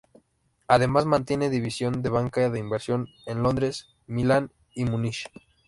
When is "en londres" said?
3.27-3.85